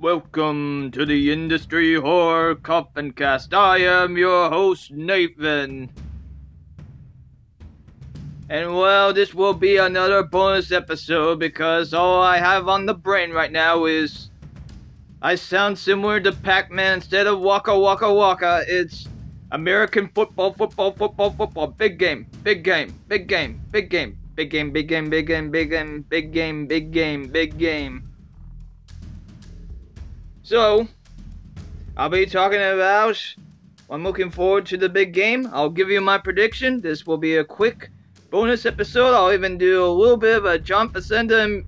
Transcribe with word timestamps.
Welcome 0.00 0.92
to 0.92 1.04
the 1.04 1.32
Industry 1.32 1.96
Horror 1.96 2.54
Coffin 2.54 3.10
Cast. 3.10 3.52
I 3.52 3.78
am 3.78 4.16
your 4.16 4.48
host, 4.48 4.92
Nathan. 4.92 5.90
And 8.48 8.76
well, 8.76 9.12
this 9.12 9.34
will 9.34 9.54
be 9.54 9.76
another 9.76 10.22
bonus 10.22 10.70
episode 10.70 11.40
because 11.40 11.92
all 11.92 12.22
I 12.22 12.38
have 12.38 12.68
on 12.68 12.86
the 12.86 12.94
brain 12.94 13.32
right 13.32 13.50
now 13.50 13.86
is 13.86 14.30
I 15.20 15.34
sound 15.34 15.76
similar 15.76 16.20
to 16.20 16.30
Pac 16.30 16.70
Man 16.70 16.94
instead 16.94 17.26
of 17.26 17.40
Waka 17.40 17.76
Waka 17.76 18.14
Waka. 18.14 18.62
It's 18.68 19.08
American 19.50 20.10
football, 20.14 20.52
football, 20.52 20.92
football, 20.92 21.32
football. 21.32 21.66
Big 21.66 21.98
game, 21.98 22.28
big 22.44 22.62
game, 22.62 22.94
big 23.08 23.26
game, 23.26 23.60
big 23.72 23.90
game, 23.90 24.16
big 24.36 24.48
game, 24.52 24.70
big 24.70 24.86
game, 24.86 25.10
big 25.10 25.26
game, 25.26 25.50
big 25.50 25.70
game, 25.70 26.02
big 26.02 26.32
game, 26.32 26.66
big 26.68 26.92
game, 26.92 27.26
big 27.26 27.58
game. 27.58 28.07
So, 30.48 30.88
I'll 31.98 32.08
be 32.08 32.24
talking 32.24 32.62
about. 32.62 33.22
I'm 33.90 34.02
looking 34.02 34.30
forward 34.30 34.64
to 34.68 34.78
the 34.78 34.88
big 34.88 35.12
game. 35.12 35.46
I'll 35.52 35.68
give 35.68 35.90
you 35.90 36.00
my 36.00 36.16
prediction. 36.16 36.80
This 36.80 37.06
will 37.06 37.18
be 37.18 37.36
a 37.36 37.44
quick 37.44 37.90
bonus 38.30 38.64
episode. 38.64 39.12
I'll 39.12 39.30
even 39.30 39.58
do 39.58 39.84
a 39.84 39.92
little 39.92 40.16
bit 40.16 40.38
of 40.38 40.46
a 40.46 40.58
John 40.58 40.88
Facenda 40.88 41.62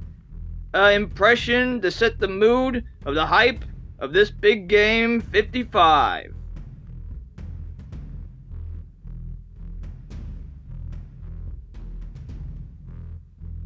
uh, 0.73 0.93
impression 0.95 1.83
to 1.83 1.91
set 1.91 2.19
the 2.19 2.29
mood 2.29 2.83
of 3.05 3.15
the 3.15 3.27
hype 3.27 3.67
of 3.99 4.15
this 4.15 4.31
big 4.31 4.67
game 4.67 5.21
55. 5.21 6.35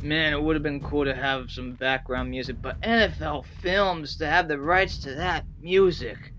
Man, 0.04 0.34
it 0.34 0.42
would 0.42 0.54
have 0.54 0.62
been 0.62 0.82
cool 0.82 1.06
to 1.06 1.14
have 1.14 1.50
some 1.50 1.72
background 1.72 2.30
music, 2.30 2.60
but 2.60 2.78
NFL 2.82 3.46
Films 3.62 4.18
to 4.18 4.26
have 4.26 4.48
the 4.48 4.58
rights 4.58 4.98
to 4.98 5.14
that 5.14 5.46
music, 5.62 6.34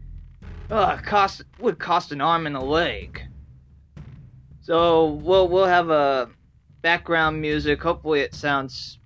uh, 0.70 0.98
cost 0.98 1.42
would 1.58 1.80
cost 1.80 2.12
an 2.12 2.22
arm 2.22 2.46
and 2.46 2.56
a 2.56 2.62
leg. 2.62 3.24
So 4.62 5.06
we'll 5.14 5.48
we'll 5.48 5.66
have 5.66 5.90
a 5.90 6.30
background 6.84 7.42
music. 7.42 7.82
Hopefully, 7.82 8.20
it 8.20 8.36
sounds, 8.36 9.00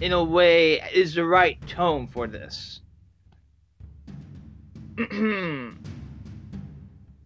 in 0.00 0.10
a 0.10 0.24
way, 0.24 0.80
is 0.92 1.14
the 1.14 1.24
right 1.24 1.64
tone 1.68 2.08
for 2.08 2.26
this. 2.26 2.80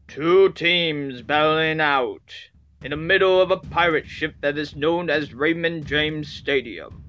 Two 0.06 0.52
teams 0.52 1.22
battling 1.22 1.80
out 1.80 2.47
in 2.82 2.90
the 2.90 2.96
middle 2.96 3.40
of 3.40 3.50
a 3.50 3.56
pirate 3.56 4.06
ship 4.06 4.34
that 4.40 4.56
is 4.56 4.76
known 4.76 5.10
as 5.10 5.34
Raymond 5.34 5.86
James 5.86 6.28
Stadium. 6.28 7.02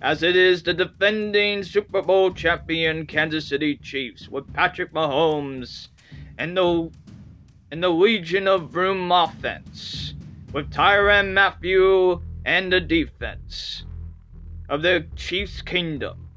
As 0.00 0.22
it 0.22 0.34
is 0.34 0.62
the 0.62 0.74
defending 0.74 1.62
Super 1.62 2.02
Bowl 2.02 2.32
champion 2.32 3.06
Kansas 3.06 3.46
City 3.46 3.76
Chiefs 3.76 4.28
with 4.28 4.52
Patrick 4.52 4.92
Mahomes 4.92 5.88
and 6.38 6.56
the 6.56 6.90
and 7.70 7.82
the 7.82 7.88
Legion 7.88 8.48
of 8.48 8.72
Zoom 8.72 9.12
offense 9.12 10.14
with 10.52 10.70
Tyrann 10.70 11.32
Mathieu 11.32 12.20
and 12.44 12.72
the 12.72 12.80
defense 12.80 13.84
of 14.68 14.82
the 14.82 15.06
Chiefs 15.14 15.62
Kingdom 15.62 16.28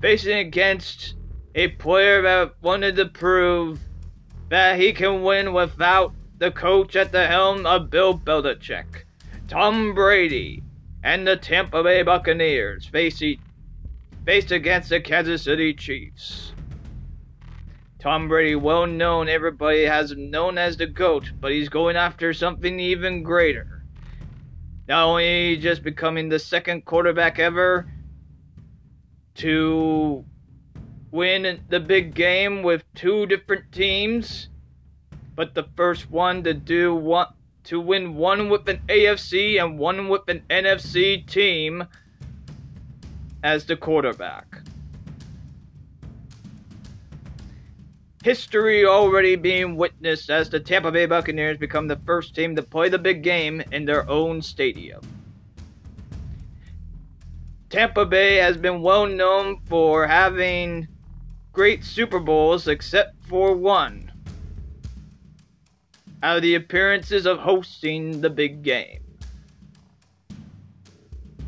facing 0.00 0.38
against 0.38 1.14
a 1.54 1.68
player 1.68 2.22
that 2.22 2.54
wanted 2.62 2.96
to 2.96 3.06
prove 3.06 3.78
that 4.48 4.78
he 4.78 4.92
can 4.92 5.22
win 5.22 5.52
without 5.52 6.12
the 6.38 6.50
coach 6.50 6.96
at 6.96 7.12
the 7.12 7.26
helm 7.26 7.66
of 7.66 7.90
Bill 7.90 8.18
Belichick. 8.18 9.04
Tom 9.48 9.94
Brady 9.94 10.62
and 11.02 11.26
the 11.26 11.36
Tampa 11.36 11.82
Bay 11.82 12.02
Buccaneers 12.02 12.86
face, 12.86 13.20
e- 13.22 13.40
face 14.24 14.50
against 14.50 14.88
the 14.88 15.00
Kansas 15.00 15.42
City 15.42 15.74
Chiefs. 15.74 16.52
Tom 17.98 18.28
Brady, 18.28 18.54
well 18.54 18.86
known, 18.86 19.28
everybody 19.28 19.84
has 19.84 20.12
him 20.12 20.30
known 20.30 20.58
as 20.58 20.76
the 20.76 20.86
GOAT, 20.86 21.32
but 21.40 21.52
he's 21.52 21.68
going 21.70 21.96
after 21.96 22.34
something 22.34 22.78
even 22.78 23.22
greater. 23.22 23.82
Not 24.86 25.04
only 25.04 25.56
just 25.56 25.82
becoming 25.82 26.28
the 26.28 26.38
second 26.38 26.84
quarterback 26.84 27.38
ever 27.38 27.90
to 29.36 30.24
win 31.14 31.60
the 31.68 31.78
big 31.78 32.12
game 32.12 32.60
with 32.64 32.82
two 32.96 33.24
different 33.26 33.70
teams, 33.70 34.48
but 35.36 35.54
the 35.54 35.62
first 35.76 36.10
one 36.10 36.42
to 36.42 36.52
do 36.52 36.92
one 36.92 37.28
to 37.62 37.80
win 37.80 38.16
one 38.16 38.48
with 38.48 38.68
an 38.68 38.80
AFC 38.88 39.62
and 39.62 39.78
one 39.78 40.08
with 40.08 40.28
an 40.28 40.42
NFC 40.50 41.24
team 41.24 41.84
as 43.44 43.64
the 43.64 43.76
quarterback. 43.76 44.58
History 48.24 48.84
already 48.84 49.36
being 49.36 49.76
witnessed 49.76 50.30
as 50.30 50.50
the 50.50 50.58
Tampa 50.58 50.90
Bay 50.90 51.06
Buccaneers 51.06 51.58
become 51.58 51.86
the 51.86 52.00
first 52.04 52.34
team 52.34 52.56
to 52.56 52.62
play 52.62 52.88
the 52.88 52.98
big 52.98 53.22
game 53.22 53.62
in 53.70 53.84
their 53.84 54.08
own 54.10 54.42
stadium. 54.42 55.00
Tampa 57.70 58.04
Bay 58.04 58.36
has 58.36 58.56
been 58.56 58.82
well 58.82 59.06
known 59.06 59.60
for 59.66 60.06
having 60.08 60.88
great 61.54 61.84
Super 61.84 62.18
Bowls 62.18 62.66
except 62.66 63.14
for 63.28 63.54
one. 63.54 64.10
Out 66.20 66.36
of 66.36 66.42
the 66.42 66.56
appearances 66.56 67.26
of 67.26 67.38
hosting 67.38 68.20
the 68.20 68.28
big 68.28 68.62
game. 68.62 69.00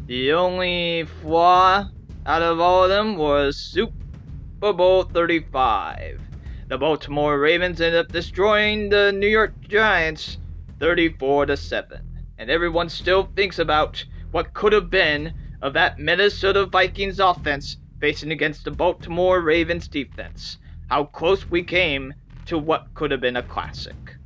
The 0.06 0.32
only 0.32 1.06
flaw 1.20 1.88
out 2.24 2.42
of 2.42 2.60
all 2.60 2.84
of 2.84 2.88
them 2.88 3.16
was 3.16 3.56
Super 3.56 4.72
Bowl 4.72 5.02
35. 5.02 6.20
The 6.68 6.78
Baltimore 6.78 7.40
Ravens 7.40 7.80
ended 7.80 8.06
up 8.06 8.12
destroying 8.12 8.88
the 8.88 9.10
New 9.10 9.26
York 9.26 9.54
Giants 9.62 10.38
34 10.78 11.46
to 11.46 11.56
7. 11.56 12.00
And 12.38 12.48
everyone 12.48 12.88
still 12.88 13.28
thinks 13.34 13.58
about 13.58 14.04
what 14.30 14.54
could 14.54 14.72
have 14.72 14.88
been 14.88 15.34
of 15.62 15.72
that 15.72 15.98
Minnesota 15.98 16.66
Vikings 16.66 17.18
offense 17.18 17.78
facing 18.00 18.32
against 18.32 18.64
the 18.64 18.70
Baltimore 18.70 19.40
Ravens 19.40 19.88
defense. 19.88 20.58
How 20.88 21.04
close 21.04 21.48
we 21.48 21.62
came 21.62 22.14
to 22.46 22.58
what 22.58 22.92
could 22.94 23.10
have 23.10 23.20
been 23.20 23.36
a 23.36 23.42
classic. 23.42 24.16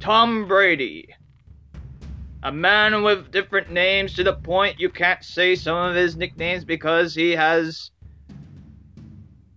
Tom 0.00 0.48
Brady. 0.48 1.14
A 2.42 2.50
man 2.50 3.04
with 3.04 3.30
different 3.30 3.70
names 3.70 4.14
to 4.14 4.24
the 4.24 4.32
point 4.32 4.80
you 4.80 4.88
can't 4.88 5.22
say 5.22 5.54
some 5.54 5.76
of 5.76 5.94
his 5.94 6.16
nicknames 6.16 6.64
because 6.64 7.14
he 7.14 7.30
has 7.30 7.92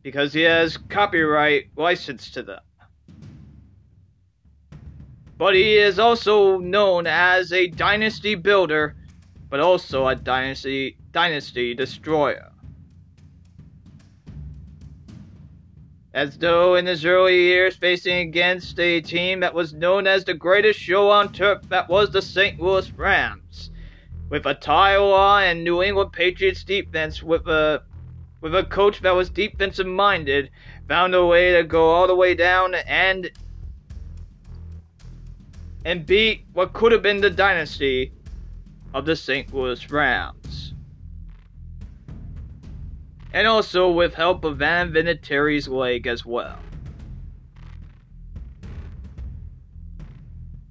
because 0.03 0.31
he 0.33 0.41
has 0.41 0.77
copyright 0.77 1.66
license 1.75 2.29
to 2.29 2.44
them. 2.44 2.59
But 5.35 5.56
he 5.56 5.77
is 5.77 5.97
also 5.97 6.59
known 6.59 7.07
as 7.07 7.51
a 7.51 7.66
dynasty 7.66 8.35
builder, 8.35 8.95
but 9.55 9.61
also 9.61 10.05
a 10.05 10.16
dynasty 10.17 10.97
dynasty 11.13 11.73
destroyer. 11.73 12.51
As 16.13 16.38
though 16.38 16.75
in 16.75 16.85
his 16.85 17.05
early 17.05 17.43
years 17.43 17.77
facing 17.77 18.17
against 18.27 18.77
a 18.81 18.99
team 18.99 19.39
that 19.39 19.53
was 19.53 19.71
known 19.71 20.07
as 20.07 20.25
the 20.25 20.33
greatest 20.33 20.77
show 20.77 21.09
on 21.09 21.31
turf 21.31 21.61
that 21.69 21.88
was 21.88 22.11
the 22.11 22.21
St. 22.21 22.59
Louis 22.59 22.91
Rams, 22.97 23.71
with 24.29 24.45
a 24.45 24.57
Iowa 24.69 25.45
and 25.45 25.63
New 25.63 25.81
England 25.81 26.11
Patriots 26.11 26.65
defense 26.65 27.23
with 27.23 27.47
a 27.47 27.81
with 28.41 28.55
a 28.55 28.65
coach 28.65 28.99
that 29.03 29.15
was 29.15 29.29
defensive 29.29 29.88
minded, 29.88 30.49
found 30.89 31.15
a 31.15 31.25
way 31.25 31.53
to 31.53 31.63
go 31.63 31.91
all 31.91 32.07
the 32.07 32.15
way 32.15 32.35
down 32.35 32.75
and 32.75 33.31
and 35.85 36.06
beat 36.06 36.44
what 36.51 36.74
could 36.74 36.91
have 36.91 37.01
been 37.01 37.21
the 37.21 37.30
dynasty 37.30 38.12
of 38.95 39.03
the 39.03 39.15
St. 39.15 39.53
Louis 39.53 39.92
Rams. 39.92 40.74
And 43.33 43.45
also 43.45 43.92
with 43.92 44.13
help 44.13 44.45
of 44.45 44.59
Van 44.59 44.94
Vinatieri's 44.94 45.68
leg 45.68 46.07
as 46.07 46.25
well. 46.25 46.57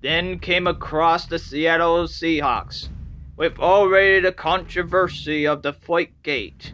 Then 0.00 0.38
came 0.38 0.66
across 0.66 1.26
the 1.26 1.38
Seattle 1.38 2.04
Seahawks, 2.04 2.88
with 3.36 3.58
already 3.58 4.20
the 4.20 4.32
controversy 4.32 5.46
of 5.46 5.60
the 5.60 5.74
Flight 5.74 6.22
Gate. 6.22 6.72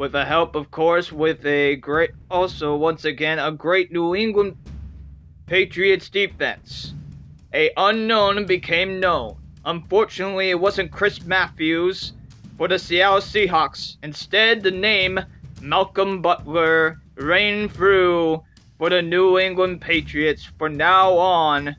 with 0.00 0.12
the 0.12 0.24
help, 0.24 0.54
of 0.54 0.70
course, 0.70 1.12
with 1.12 1.44
a 1.44 1.76
great, 1.76 2.12
also 2.30 2.74
once 2.74 3.04
again, 3.04 3.38
a 3.38 3.52
great 3.52 3.92
New 3.92 4.16
England 4.16 4.56
Patriots 5.50 6.08
defense. 6.08 6.94
A 7.52 7.72
unknown 7.76 8.46
became 8.46 9.00
known. 9.00 9.36
Unfortunately, 9.64 10.50
it 10.50 10.60
wasn't 10.60 10.92
Chris 10.92 11.24
Matthews 11.24 12.12
for 12.56 12.68
the 12.68 12.78
Seattle 12.78 13.18
Seahawks. 13.18 13.96
Instead, 14.04 14.62
the 14.62 14.70
name 14.70 15.18
Malcolm 15.60 16.22
Butler 16.22 17.00
reigned 17.16 17.72
through 17.72 18.44
for 18.78 18.90
the 18.90 19.02
New 19.02 19.40
England 19.40 19.80
Patriots 19.80 20.48
from 20.56 20.76
now 20.76 21.14
on 21.14 21.74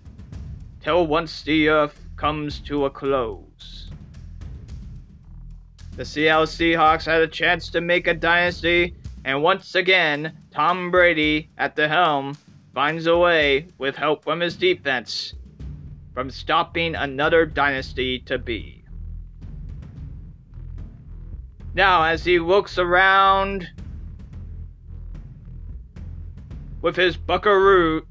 till 0.83 1.07
once 1.07 1.41
the 1.43 1.69
earth 1.69 2.05
comes 2.17 2.59
to 2.59 2.83
a 2.83 2.89
close. 2.89 3.89
The 5.95 6.03
Seattle 6.03 6.45
Seahawks 6.45 7.05
had 7.05 7.21
a 7.21 7.27
chance 7.27 7.69
to 7.69 7.79
make 7.79 8.07
a 8.07 8.13
dynasty, 8.13 8.95
and 9.23 9.41
once 9.41 9.75
again, 9.75 10.37
Tom 10.51 10.91
Brady 10.91 11.49
at 11.57 11.77
the 11.77 11.87
helm 11.87 12.35
finds 12.73 13.05
a 13.05 13.17
way, 13.17 13.67
with 13.77 13.95
help 13.95 14.23
from 14.23 14.39
his 14.39 14.55
defense, 14.55 15.33
from 16.13 16.29
stopping 16.29 16.95
another 16.95 17.45
dynasty 17.45 18.19
to 18.19 18.37
be. 18.37 18.83
Now, 21.73 22.03
as 22.03 22.25
he 22.25 22.39
looks 22.39 22.77
around 22.77 23.67
with 26.81 26.95
his 26.95 27.15
buckaroo, 27.15 28.05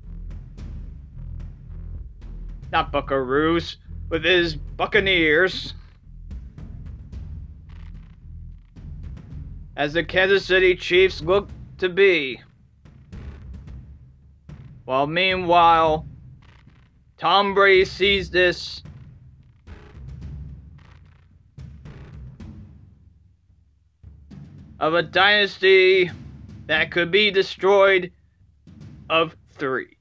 not 2.72 2.92
buckaroos, 2.92 3.76
with 4.08 4.24
his 4.24 4.56
buccaneers, 4.56 5.74
as 9.76 9.92
the 9.92 10.04
Kansas 10.04 10.44
City 10.44 10.74
Chiefs 10.74 11.22
look 11.22 11.48
to 11.78 11.88
be. 11.88 12.40
While 14.84 15.06
meanwhile, 15.06 16.06
Tom 17.16 17.54
Brady 17.54 17.84
sees 17.84 18.30
this 18.30 18.82
of 24.80 24.94
a 24.94 25.02
dynasty 25.02 26.10
that 26.66 26.90
could 26.90 27.10
be 27.10 27.30
destroyed 27.30 28.10
of 29.10 29.36
three. 29.52 29.96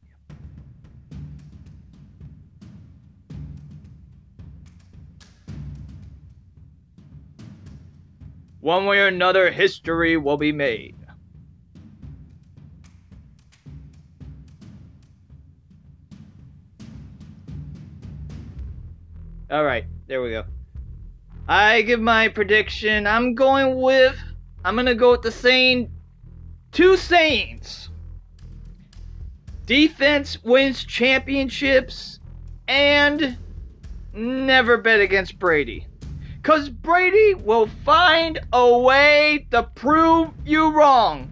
One 8.62 8.86
way 8.86 9.00
or 9.00 9.08
another, 9.08 9.52
history 9.52 10.16
will 10.18 10.38
be 10.38 10.52
made. 10.52 10.96
All 19.52 19.64
right, 19.64 19.86
there 20.08 20.22
we 20.22 20.30
go. 20.30 20.44
I 21.48 21.82
give 21.82 22.00
my 22.00 22.28
prediction. 22.28 23.08
I'm 23.08 23.34
going 23.34 23.82
with. 23.82 24.16
I'm 24.64 24.76
gonna 24.76 24.94
go 24.94 25.12
with 25.12 25.24
the 25.24 25.32
same 25.32 25.90
two 26.72 26.96
sayings. 26.96 27.90
Defense 29.66 30.44
wins 30.44 30.84
championships, 30.84 32.20
and 32.68 33.38
never 34.14 34.78
bet 34.78 35.00
against 35.00 35.40
Brady. 35.40 35.88
Cause 36.44 36.70
Brady 36.70 37.34
will 37.34 37.68
find 37.84 38.40
a 38.54 38.78
way 38.78 39.48
to 39.50 39.64
prove 39.64 40.30
you 40.46 40.72
wrong. 40.72 41.32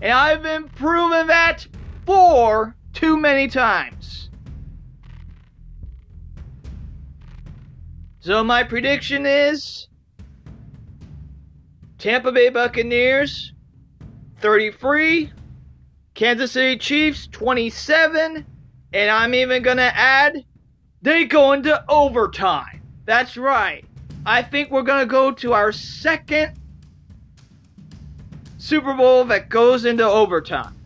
And 0.00 0.12
I've 0.12 0.42
been 0.42 0.68
proven 0.68 1.26
that 1.26 1.66
for 2.06 2.76
too 2.92 3.16
many 3.16 3.48
times. 3.48 4.30
So 8.22 8.44
my 8.44 8.62
prediction 8.62 9.26
is 9.26 9.88
Tampa 11.98 12.30
Bay 12.30 12.50
Buccaneers 12.50 13.52
33, 14.38 15.32
Kansas 16.14 16.52
City 16.52 16.78
Chiefs 16.78 17.26
27, 17.32 18.46
and 18.92 19.10
I'm 19.10 19.34
even 19.34 19.64
going 19.64 19.78
to 19.78 19.96
add 19.98 20.44
they 21.02 21.24
go 21.24 21.50
into 21.50 21.84
overtime. 21.88 22.80
That's 23.06 23.36
right. 23.36 23.84
I 24.24 24.40
think 24.40 24.70
we're 24.70 24.82
going 24.82 25.00
to 25.00 25.06
go 25.06 25.32
to 25.32 25.52
our 25.52 25.72
second 25.72 26.52
Super 28.56 28.94
Bowl 28.94 29.24
that 29.24 29.48
goes 29.48 29.84
into 29.84 30.04
overtime. 30.04 30.76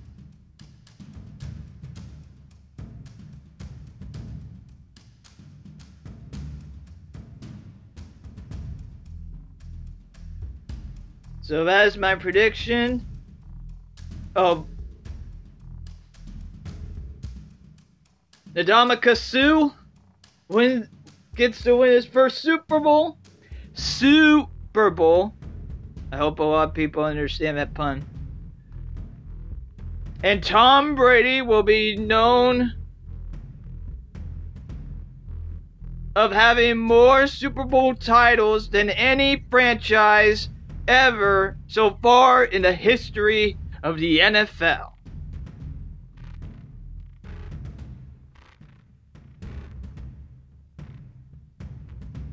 So 11.47 11.63
that 11.63 11.87
is 11.87 11.97
my 11.97 12.17
prediction 12.17 13.07
oh. 14.35 14.51
of 14.51 14.67
Ndamukong 18.55 19.17
Suh 19.17 19.71
win 20.49 20.89
gets 21.37 21.63
to 21.63 21.77
win 21.77 21.93
his 21.93 22.05
first 22.05 22.39
Super 22.39 22.81
Bowl. 22.81 23.17
Super 23.75 24.91
Bowl. 24.91 25.35
I 26.11 26.17
hope 26.17 26.41
a 26.41 26.43
lot 26.43 26.71
of 26.71 26.75
people 26.75 27.05
understand 27.05 27.59
that 27.59 27.75
pun. 27.75 28.05
And 30.25 30.43
Tom 30.43 30.97
Brady 30.97 31.43
will 31.43 31.63
be 31.63 31.95
known 31.95 32.73
of 36.17 36.33
having 36.33 36.77
more 36.77 37.29
Super 37.29 37.65
Bowl 37.65 37.95
titles 37.95 38.69
than 38.69 38.91
any 38.91 39.47
franchise 39.49 40.49
ever 40.89 41.57
so 41.67 41.99
far 42.03 42.45
in 42.45 42.63
the 42.63 42.73
history 42.73 43.57
of 43.83 43.99
the 43.99 44.19
NFL. 44.19 44.93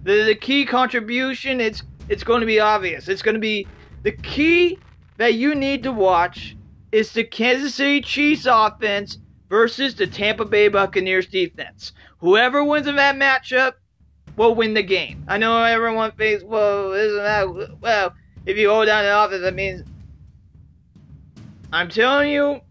The, 0.03 0.23
the 0.23 0.35
key 0.35 0.65
contribution 0.65 1.61
it's 1.61 1.83
it's 2.09 2.23
going 2.23 2.41
to 2.41 2.45
be 2.45 2.59
obvious. 2.59 3.07
It's 3.07 3.21
going 3.21 3.35
to 3.35 3.39
be 3.39 3.65
the 4.03 4.11
key 4.11 4.77
that 5.17 5.35
you 5.35 5.55
need 5.55 5.83
to 5.83 5.91
watch 5.91 6.57
is 6.91 7.13
the 7.13 7.23
Kansas 7.23 7.75
City 7.75 8.01
Chiefs 8.01 8.45
offense 8.45 9.17
versus 9.49 9.95
the 9.95 10.05
Tampa 10.05 10.45
Bay 10.45 10.67
Buccaneers 10.67 11.27
defense. 11.27 11.93
Whoever 12.19 12.63
wins 12.63 12.87
in 12.87 12.97
that 12.97 13.15
matchup 13.15 13.73
will 14.35 14.55
win 14.55 14.73
the 14.73 14.83
game. 14.83 15.23
I 15.27 15.37
know 15.37 15.63
everyone 15.63 16.11
thinks, 16.11 16.43
well, 16.43 16.91
isn't 16.93 17.17
that 17.17 17.79
well? 17.79 18.13
If 18.45 18.57
you 18.57 18.69
hold 18.69 18.87
down 18.87 19.03
the 19.03 19.11
office, 19.11 19.41
that 19.41 19.55
means 19.55 19.83
I'm 21.71 21.89
telling 21.89 22.31
you, 22.31 22.61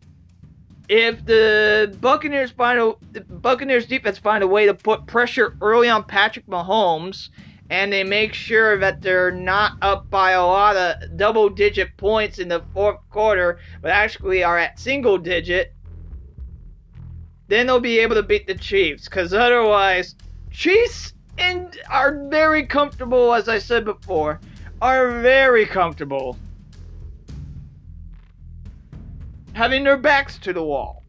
if 0.88 1.25
the 1.25 1.97
Buccaneers 2.00 2.50
find 2.50 2.78
a 2.78 2.94
the 3.12 3.20
Buccaneers 3.23 3.87
defense 3.87 4.18
find 4.18 4.44
a 4.44 4.47
way 4.47 4.66
to 4.66 4.75
put 4.75 5.06
pressure 5.06 5.56
early 5.61 5.88
on 5.88 6.04
Patrick 6.04 6.47
Mahomes, 6.47 7.30
and 7.70 7.92
they 7.92 8.04
make 8.04 8.35
sure 8.35 8.78
that 8.78 9.00
they're 9.00 9.30
not 9.30 9.73
up 9.80 10.11
by 10.11 10.32
a 10.32 10.44
lot 10.44 10.76
of 10.76 11.16
double 11.16 11.49
digit 11.49 11.97
points 11.97 12.38
in 12.38 12.49
the 12.49 12.62
fourth 12.75 12.99
quarter, 13.11 13.58
but 13.80 13.90
actually 13.90 14.44
are 14.44 14.58
at 14.58 14.78
single 14.78 15.16
digit, 15.16 15.73
then 17.49 17.66
they'll 17.66 17.80
be 17.80 17.99
able 17.99 18.14
to 18.14 18.23
beat 18.23 18.47
the 18.47 18.54
Chiefs. 18.54 19.04
Because 19.04 19.32
otherwise, 19.32 20.14
Chiefs 20.50 21.14
and 21.38 21.78
are 21.88 22.28
very 22.28 22.66
comfortable, 22.66 23.32
as 23.32 23.49
I 23.49 23.58
said 23.58 23.85
before 23.87 24.38
are 24.82 25.20
very 25.20 25.64
comfortable 25.64 26.36
having 29.52 29.84
their 29.84 29.96
backs 29.96 30.38
to 30.38 30.52
the 30.52 30.62
wall. 30.62 31.04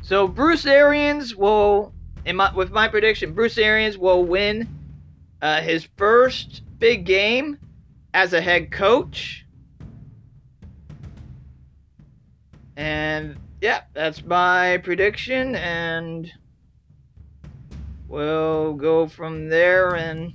So 0.00 0.26
Bruce 0.26 0.64
Arians 0.64 1.36
will, 1.36 1.92
my, 2.24 2.54
with 2.54 2.70
my 2.70 2.88
prediction, 2.88 3.34
Bruce 3.34 3.58
Arians 3.58 3.98
will 3.98 4.24
win 4.24 4.66
uh, 5.42 5.60
his 5.60 5.86
first 5.98 6.62
big 6.78 7.04
game 7.04 7.58
as 8.14 8.32
a 8.32 8.40
head 8.40 8.70
coach. 8.70 9.44
And 12.78 13.36
yeah, 13.60 13.82
that's 13.92 14.24
my 14.24 14.78
prediction. 14.78 15.54
And 15.56 16.32
we'll 18.08 18.74
go 18.74 19.06
from 19.06 19.48
there 19.48 19.94
and 19.94 20.32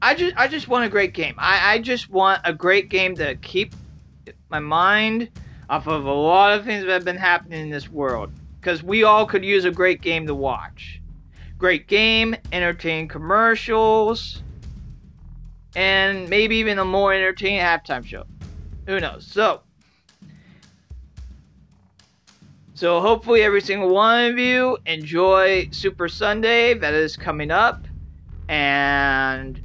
I 0.00 0.14
just 0.14 0.36
I 0.36 0.48
just 0.48 0.68
want 0.68 0.84
a 0.84 0.88
great 0.88 1.12
game. 1.12 1.34
I, 1.38 1.74
I 1.74 1.78
just 1.80 2.08
want 2.08 2.40
a 2.44 2.52
great 2.52 2.88
game 2.88 3.16
to 3.16 3.34
keep 3.36 3.74
my 4.48 4.60
mind 4.60 5.28
off 5.68 5.86
of 5.86 6.04
a 6.04 6.12
lot 6.12 6.56
of 6.58 6.64
things 6.64 6.84
that 6.84 6.92
have 6.92 7.04
been 7.04 7.16
happening 7.16 7.62
in 7.62 7.70
this 7.70 7.88
world. 7.88 8.32
Because 8.60 8.82
we 8.82 9.04
all 9.04 9.26
could 9.26 9.44
use 9.44 9.64
a 9.64 9.70
great 9.70 10.00
game 10.00 10.26
to 10.26 10.34
watch. 10.34 11.00
Great 11.58 11.88
game, 11.88 12.36
entertaining 12.52 13.08
commercials, 13.08 14.42
and 15.74 16.28
maybe 16.28 16.56
even 16.56 16.78
a 16.78 16.84
more 16.84 17.12
entertaining 17.12 17.60
halftime 17.60 18.04
show. 18.04 18.24
Who 18.86 19.00
knows? 19.00 19.26
So 19.26 19.62
So 22.78 23.00
hopefully 23.00 23.42
every 23.42 23.60
single 23.60 23.92
one 23.92 24.26
of 24.26 24.38
you 24.38 24.78
enjoy 24.86 25.68
Super 25.72 26.08
Sunday 26.08 26.74
that 26.74 26.94
is 26.94 27.16
coming 27.16 27.50
up. 27.50 27.88
And 28.48 29.60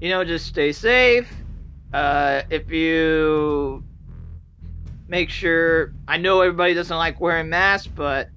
you 0.00 0.08
know, 0.08 0.24
just 0.24 0.46
stay 0.46 0.72
safe. 0.72 1.32
Uh, 1.92 2.42
if 2.50 2.68
you 2.72 3.84
make 5.06 5.30
sure, 5.30 5.92
I 6.08 6.16
know 6.16 6.40
everybody 6.40 6.74
doesn't 6.74 6.96
like 6.96 7.20
wearing 7.20 7.48
masks, 7.48 7.86
but 7.86 8.30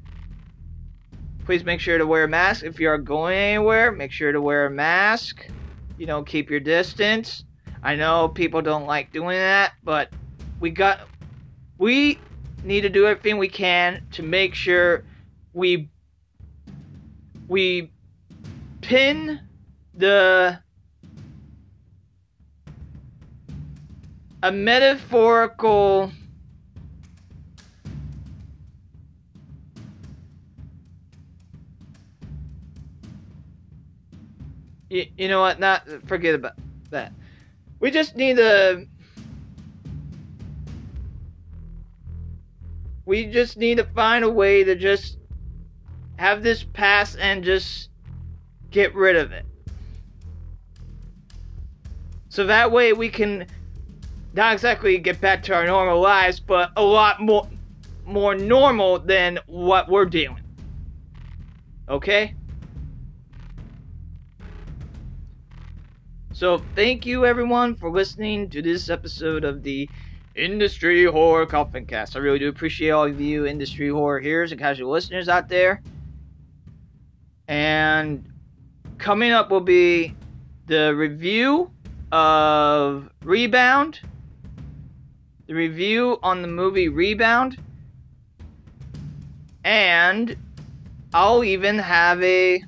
please 1.44 1.64
make 1.64 1.80
sure 1.80 1.98
to 1.98 2.06
wear 2.06 2.26
a 2.26 2.28
mask. 2.28 2.64
If 2.64 2.80
you 2.80 2.88
are 2.88 3.00
going 3.00 3.36
anywhere, 3.36 3.92
make 3.92 4.12
sure 4.12 4.32
to 4.32 4.40
wear 4.40 4.68
a 4.68 4.70
mask. 4.70 5.48
You 6.00 6.06
know, 6.06 6.24
keep 6.24 6.50
your 6.50 6.62
distance. 6.62 7.44
I 7.84 7.96
know 7.96 8.30
people 8.30 8.62
don't 8.62 8.86
like 8.86 9.12
doing 9.12 9.38
that, 9.38 9.74
but 9.84 10.10
we 10.62 10.70
got, 10.70 11.02
we 11.78 12.20
need 12.64 12.82
to 12.82 12.90
do 12.90 13.06
everything 13.06 13.38
we 13.38 13.50
can 13.50 14.06
to 14.12 14.24
make 14.24 14.56
sure 14.56 15.04
we, 15.54 15.90
we 17.50 17.92
pin 18.80 19.42
the 19.94 20.58
a 24.42 24.52
metaphorical 24.54 26.14
you, 34.90 35.06
you 35.18 35.28
know 35.28 35.42
what 35.42 35.60
not 35.60 35.88
forget 36.08 36.36
about 36.36 36.54
that 36.90 37.12
we 37.80 37.92
just 37.92 38.16
need 38.16 38.38
to 38.38 38.86
we 43.06 43.26
just 43.26 43.58
need 43.58 43.78
to 43.78 43.84
find 43.84 44.24
a 44.24 44.30
way 44.30 44.64
to 44.64 44.76
just 44.76 45.18
have 46.18 46.44
this 46.44 46.64
pass 46.64 47.16
and 47.16 47.44
just 47.44 47.90
get 48.72 48.94
rid 48.94 49.16
of 49.16 49.32
it 49.32 49.46
so 52.30 52.46
that 52.46 52.72
way 52.72 52.94
we 52.94 53.10
can 53.10 53.48
not 54.34 54.54
exactly 54.54 54.98
get 54.98 55.20
back 55.20 55.44
to 55.44 55.54
our 55.54 55.66
normal 55.66 56.00
lives, 56.00 56.40
but 56.40 56.72
a 56.78 56.84
lot 56.84 57.20
more 57.20 57.48
more 58.06 58.34
normal 58.36 58.98
than 59.00 59.38
what 59.46 59.88
we're 59.90 60.06
doing. 60.06 60.40
Okay? 61.88 62.34
So 66.40 66.62
thank 66.74 67.06
you 67.06 67.26
everyone 67.26 67.76
for 67.76 67.92
listening 67.92 68.50
to 68.52 68.62
this 68.62 68.90
episode 68.90 69.44
of 69.44 69.62
the 69.62 69.90
Industry 70.36 71.04
Horror 71.04 71.46
Coffin 71.46 71.86
Cast. 71.86 72.16
I 72.16 72.20
really 72.20 72.40
do 72.40 72.48
appreciate 72.48 72.92
all 72.92 73.04
of 73.04 73.20
you 73.20 73.46
industry 73.46 73.90
horror 73.90 74.22
hearers 74.22 74.54
and 74.54 74.62
casual 74.62 74.90
listeners 74.90 75.28
out 75.28 75.50
there. 75.50 75.82
And 77.50 78.26
coming 78.98 79.34
up 79.34 79.52
will 79.52 79.60
be 79.60 80.16
the 80.68 80.96
review 80.96 81.72
of 82.14 83.10
Rebound 83.22 84.00
the 85.48 85.54
review 85.54 86.20
on 86.24 86.42
the 86.42 86.48
movie 86.48 86.88
Rebound, 86.88 87.58
and 89.66 90.38
I'll 91.14 91.44
even 91.44 91.78
have 91.80 92.24
a, 92.24 92.64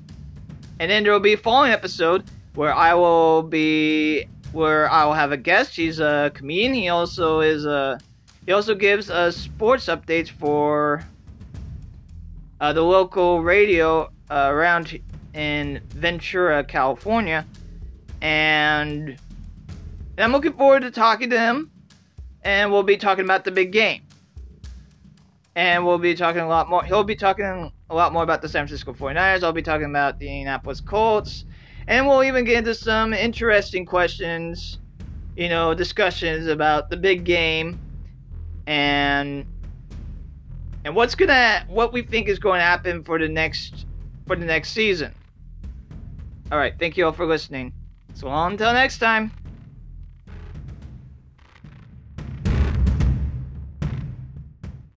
and 0.78 0.90
then 0.90 1.04
there 1.04 1.12
will 1.14 1.20
be 1.20 1.32
a 1.32 1.38
following 1.38 1.72
episode 1.72 2.24
where 2.54 2.74
I 2.74 2.94
will 2.94 3.42
be, 3.42 4.26
where 4.52 4.90
I 4.90 5.04
will 5.04 5.14
have 5.14 5.32
a 5.32 5.36
guest. 5.36 5.76
He's 5.76 6.00
a 6.00 6.30
comedian. 6.34 6.74
He 6.74 6.88
also 6.88 7.40
is 7.40 7.64
a, 7.64 7.98
he 8.46 8.52
also 8.52 8.74
gives 8.74 9.10
us 9.10 9.36
sports 9.36 9.86
updates 9.86 10.28
for 10.28 11.04
uh, 12.60 12.72
the 12.72 12.82
local 12.82 13.42
radio 13.42 14.10
uh, 14.30 14.48
around 14.50 14.98
in 15.34 15.80
Ventura, 15.88 16.62
California, 16.64 17.46
and, 18.20 19.18
I'm 20.18 20.30
looking 20.30 20.52
forward 20.52 20.82
to 20.82 20.90
talking 20.90 21.30
to 21.30 21.38
him 21.38 21.70
and 22.42 22.70
we'll 22.70 22.82
be 22.82 22.96
talking 22.96 23.24
about 23.24 23.44
the 23.44 23.50
big 23.50 23.72
game. 23.72 24.02
And 25.54 25.84
we'll 25.84 25.98
be 25.98 26.14
talking 26.14 26.40
a 26.40 26.48
lot 26.48 26.68
more. 26.68 26.84
He'll 26.84 27.04
be 27.04 27.16
talking 27.16 27.72
a 27.90 27.94
lot 27.94 28.12
more 28.12 28.22
about 28.22 28.40
the 28.40 28.48
San 28.48 28.66
Francisco 28.66 28.92
49ers. 28.92 29.42
I'll 29.42 29.52
be 29.52 29.62
talking 29.62 29.86
about 29.86 30.18
the 30.18 30.26
Indianapolis 30.26 30.80
Colts. 30.80 31.44
And 31.86 32.06
we'll 32.06 32.22
even 32.24 32.44
get 32.44 32.58
into 32.58 32.74
some 32.74 33.12
interesting 33.12 33.84
questions, 33.84 34.78
you 35.36 35.48
know, 35.48 35.74
discussions 35.74 36.46
about 36.46 36.90
the 36.90 36.96
big 36.96 37.24
game 37.24 37.78
and 38.66 39.44
and 40.84 40.94
what's 40.94 41.14
gonna 41.14 41.64
what 41.68 41.92
we 41.92 42.02
think 42.02 42.28
is 42.28 42.38
going 42.38 42.58
to 42.58 42.64
happen 42.64 43.02
for 43.02 43.18
the 43.18 43.28
next 43.28 43.86
for 44.26 44.36
the 44.36 44.44
next 44.44 44.70
season. 44.70 45.12
All 46.50 46.58
right, 46.58 46.74
thank 46.78 46.96
you 46.96 47.06
all 47.06 47.12
for 47.12 47.26
listening. 47.26 47.72
So 48.14 48.28
until 48.28 48.72
next 48.72 48.98
time. 48.98 49.32